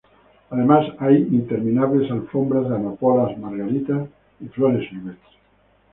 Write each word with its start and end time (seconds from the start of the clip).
Además 0.49 0.87
hay 0.97 1.17
interminables 1.31 2.09
alfombras 2.09 2.67
de 2.67 2.75
amapolas, 2.75 3.37
margaritas 3.37 4.09
y 4.39 4.47
flores 4.47 4.89
silvestres. 4.89 5.35